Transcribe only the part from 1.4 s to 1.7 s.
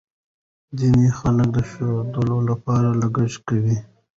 د